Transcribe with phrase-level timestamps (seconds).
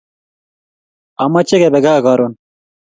[1.23, 2.33] Amache kebe gaa karon